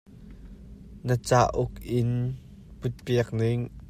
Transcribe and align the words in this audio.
Na 1.07 1.15
cauk 1.27 1.73
in 1.97 2.09
put 2.79 2.93
piak 3.05 3.29
ning. 3.39 3.61